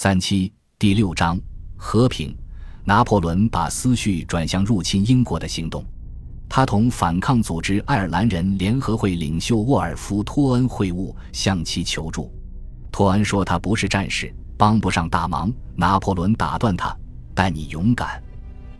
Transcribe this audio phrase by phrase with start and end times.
[0.00, 1.36] 三七第六章
[1.76, 2.32] 和平。
[2.84, 5.84] 拿破仑把思绪转向入侵英国的行动。
[6.48, 12.32] 他同反抗组织爱尔兰人联合会领袖沃尔夫·托恩会晤，向其求助。
[12.92, 15.52] 托恩说他不是战士，帮不上大忙。
[15.74, 16.96] 拿破仑打断他
[17.34, 18.22] ：“但你勇敢。”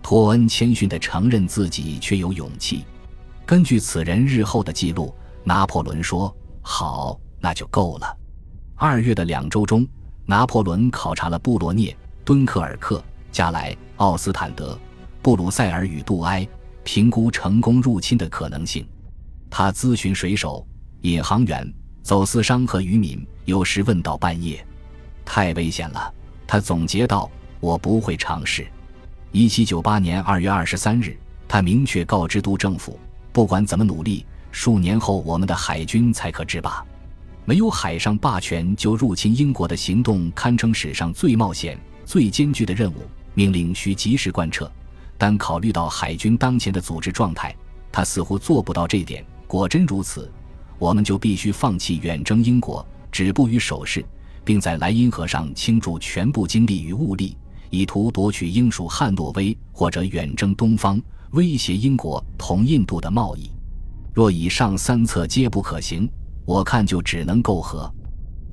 [0.01, 2.85] 托恩谦逊地承认自己却有勇气。
[3.45, 5.13] 根据此人日后的记录，
[5.43, 6.33] 拿破仑说
[6.63, 8.07] ：“好，那就够了。”
[8.81, 9.85] 二月的两周中，
[10.31, 14.79] 拿破仑考察了布罗涅、敦刻尔克、加莱、奥斯坦德、
[15.23, 16.47] 布鲁塞尔与杜埃，
[16.85, 18.87] 评估成功入侵的可能性。
[19.49, 20.67] 他咨询水手、
[21.01, 21.73] 引航员、
[22.03, 24.63] 走私商和渔民，有时问到半夜。
[25.25, 26.13] 太危险了，
[26.47, 28.67] 他总结道：“我不会尝试。”
[29.33, 31.17] 一七九八年二月二十三日，
[31.49, 33.01] 他明确告知督政府
[33.33, 36.85] ：“不管怎么努力，数年后我们的海军才可制霸。
[37.49, 42.97] 没有海上霸权就入侵英国的行动，堪称史上最冒险、最艰巨的任务。”
[43.33, 44.71] 命令需及时贯彻，
[45.17, 47.57] 但考虑到海军当前的组织状态，
[47.91, 49.25] 他似乎做不到这一点。
[49.47, 50.31] 果真如此，
[50.79, 54.05] 我们就必须放弃远征英国，止步于守势，
[54.45, 57.35] 并在莱茵河上倾注全部精力与物力，
[57.71, 63.51] 以图夺取英属汉诺威，或者远征东方，威胁英国同印度的贸易。
[64.13, 66.07] 若以上三策皆不可行，
[66.49, 67.93] 我看就只能媾和。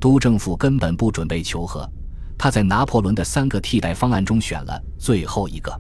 [0.01, 1.89] 督政府根本不准备求和。
[2.37, 5.73] 他在拿破仑的三个替代方案中选了最后一个。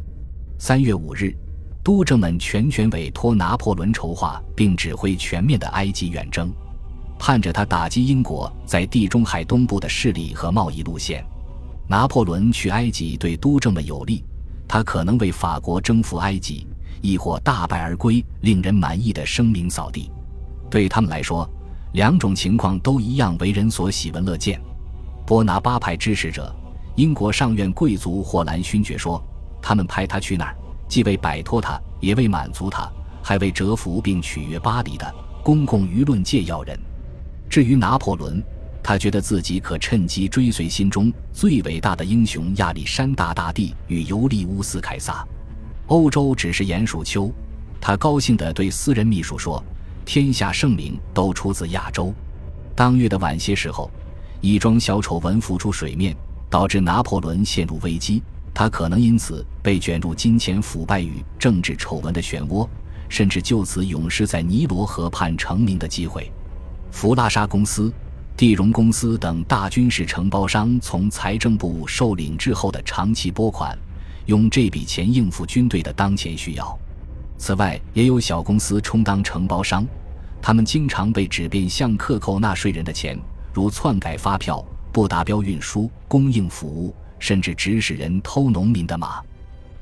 [0.57, 1.35] 三月五日，
[1.83, 6.49] 督政们全权委托拿破仑筹划并指挥全面的埃及远征，
[7.19, 11.21] 盼着他打击英国在地中海东部的势力和贸易路线。
[11.85, 14.23] 拿破仑去埃及对督政们有利，
[14.69, 16.65] 他可能为法国征服埃及，
[17.01, 20.09] 亦或大败而归，令人满意的声名扫地。
[20.71, 21.47] 对他们来说，
[21.95, 24.59] 两种情况都一样为人所喜闻乐见。
[25.25, 26.53] 波拿巴派支持者，
[26.97, 29.23] 英国上院贵族霍兰勋爵说
[29.63, 30.53] ：“他们派他去那儿，
[30.89, 32.91] 既为摆脱他，也为满足他，
[33.23, 36.77] 还为折服并取悦巴黎的公共舆论界要人。
[37.49, 38.43] 至于拿破仑，
[38.83, 45.25] 他觉得自己可趁机追随心中最伟大的英雄亚历山大大帝与尤利乌斯凯撒。
[45.87, 47.31] 欧洲只是鼹鼠丘。”
[47.79, 49.63] 他高兴地对私人秘书说
[50.05, 52.13] ：“天下盛名都出自亚洲。”
[52.75, 53.91] 当月的晚些时候。
[54.41, 56.15] 一桩小丑闻浮出水面，
[56.51, 58.21] 导致拿破仑陷入危机。
[58.53, 62.67] 他可能因此被卷入金钱腐败与政治丑闻的漩涡，
[63.09, 66.31] 甚至就此永失在尼罗河畔成名的机会。
[66.91, 67.91] 弗拉沙公司、
[68.37, 73.75] 地荣公司等大军事承包商从财政部受领之后的长期拨款，
[74.27, 76.77] 用这笔钱应付军队的当前需要。
[77.37, 79.85] 此外，也有小公司充当承包商，
[80.41, 83.19] 他们经常被指变相克扣纳税人的钱。
[83.53, 89.21] 如篡改发票、不达标运输、供应服务，甚至指使人偷农民的马，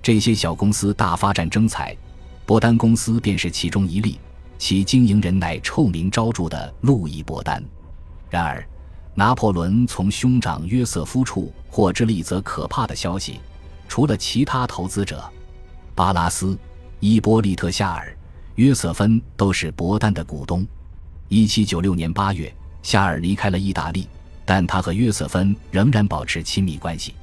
[0.01, 1.97] 这些小公司大发战争财，
[2.45, 4.19] 伯丹公司便是其中一例，
[4.59, 7.63] 其经营人乃臭名昭著的路易·伯丹。
[8.29, 8.63] 然而，
[9.15, 13.39] 拿破仑从兄长约瑟夫处获知了一则可怕的消息：
[13.87, 15.23] 除了其他投资者，
[15.95, 16.55] 巴拉斯、
[17.05, 18.17] 伊波利特·夏尔、
[18.55, 20.65] 约瑟芬都是伯丹的股东。
[21.27, 22.49] 一七九六年八月。
[22.81, 24.07] 夏尔离开了意大利，
[24.45, 27.13] 但他和约瑟芬仍然保持亲密关系。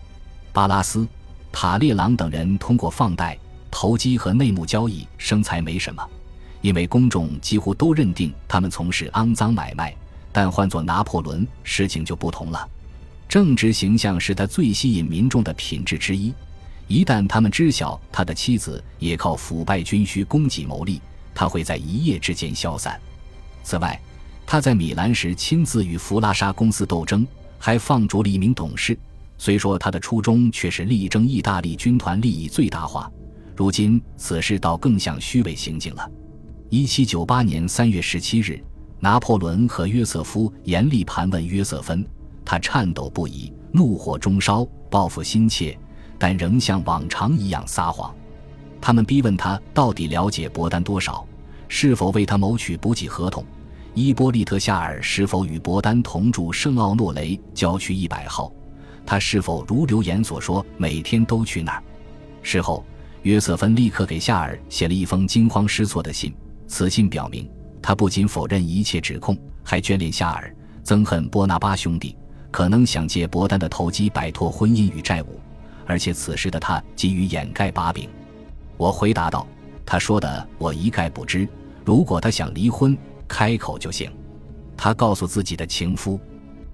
[0.53, 1.09] 巴拉斯、
[1.51, 3.39] 塔列朗等人通过放贷、
[3.71, 6.07] 投机和内幕交易生财没什么，
[6.61, 9.97] 因为公众几乎都认定他们从事肮脏买卖。
[10.31, 12.69] 但换做拿破仑，事情就不同了。
[13.27, 16.35] 正直形象是他最吸引民众的品质之一。
[16.91, 21.01] 一旦他们知晓他的妻子也靠腐败军需供给牟利，
[21.33, 23.01] 他会在一夜之间消散。
[23.63, 23.99] 此外，
[24.45, 27.25] 他在米兰时亲自与弗拉沙公司斗争，
[27.61, 28.99] 还放逐了一名董事。
[29.39, 33.09] 虽说他的初衷却是力争意大利军团利益最大化，
[33.55, 36.11] 如今此事倒更像虚伪行径了。
[36.71, 38.61] 一七九八年三月十七日，
[38.99, 42.05] 拿破仑和约瑟夫严厉盘问约瑟芬，
[42.45, 45.79] 他颤抖不已，怒火中烧，报复心切，
[46.21, 48.15] 但仍像往常一样撒谎。
[48.81, 51.27] 他们逼问他到底了解博丹多少，
[51.67, 53.43] 是否为他谋取补给合同。
[53.95, 58.53] 伊波利特·夏尔是否与博丹同住圣奥诺雷郊区一百号？
[59.05, 61.83] 他是否如留言所说，每天都去那儿？
[62.43, 62.85] 事后，
[63.23, 66.33] 约瑟芬立刻给夏尔写了一封惊慌失措的信。
[66.69, 67.51] 此信表明，
[67.83, 72.17] 他不仅否认一切指控，还眷恋夏尔，憎恨波纳巴兄弟，
[72.53, 75.41] 可能想借博丹的投机摆脱婚姻与债务。
[75.91, 78.09] 而且此时的他急于掩盖把柄。
[78.77, 79.45] 我回答道
[79.85, 81.49] ：“他说的我一概不知。
[81.85, 82.97] 如果他想离婚。”
[83.27, 84.11] 开口就行，
[84.77, 86.19] 他告诉自己的情夫，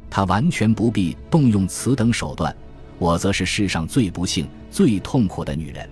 [0.09, 2.55] 他完全不必动用此等手段。
[2.99, 5.87] 我则是世上最不幸、最痛苦的女人。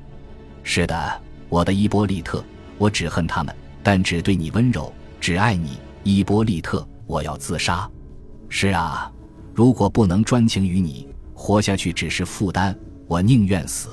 [0.62, 2.43] 是的，我的伊波利特，
[2.79, 4.91] 我只恨他们，但只对你温柔，
[5.21, 6.87] 只爱你，伊波利特。
[7.06, 7.87] 我要自杀。
[8.49, 9.12] 是啊，
[9.53, 12.75] 如果不能专情于你，活下去只是负担，
[13.06, 13.90] 我宁愿死。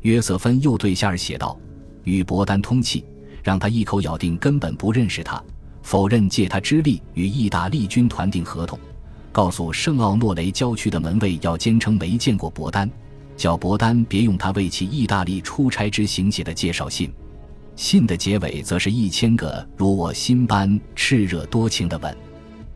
[0.00, 1.58] 约瑟芬又对夏尔写道
[2.04, 3.04] ：“与伯丹通气，
[3.42, 5.42] 让他一口咬定根本不认识他，
[5.82, 8.78] 否认借他之力与意大利军团订合同，
[9.30, 12.90] 告诉圣奥诺雷郊区的门卫要坚称没见过伯丹。”
[13.34, 17.10] 叫伯丹别用他为其意大利出差之行写的介绍信，
[17.74, 22.14] 信的结尾则是一千个如我心般炽热多情的吻。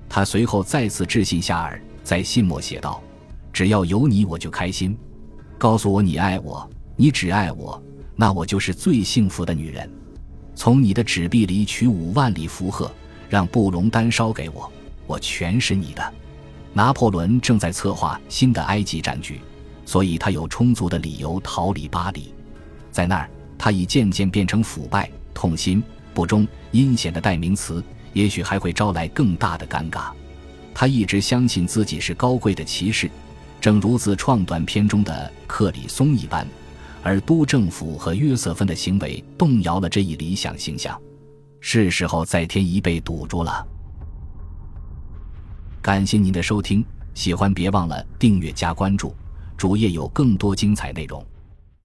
[0.08, 3.02] 他随后再次致信夏尔，在信末写道
[3.52, 4.96] ：“只要有你，我就开心。
[5.58, 7.82] 告诉我你爱我，你只爱我，
[8.14, 9.90] 那我就是最幸福的女人。
[10.54, 12.90] 从你的纸币里取五万里符鹤，
[13.28, 14.70] 让布隆丹烧给我，
[15.06, 16.14] 我全是你的。”
[16.72, 19.40] 拿破仑正在策划新的埃及战局。
[19.88, 22.34] 所以他有充足的理由逃离巴黎，
[22.90, 25.80] 在那儿，他已渐渐变成腐败、痛心、
[26.12, 27.80] 不忠、阴险的代名词，
[28.12, 30.10] 也许还会招来更大的尴尬。
[30.74, 33.08] 他一直相信自己是高贵的骑士，
[33.66, 36.46] 正如自创短片中的克里松一般，
[37.02, 40.96] 而都政府和约瑟芬的行为动摇了这一理想形象。
[41.58, 43.66] 是时候再添一倍堵住了。
[45.82, 49.12] 感谢您的收听，喜欢别忘了订阅加关注。
[49.56, 51.20] 主页有更多精彩内容。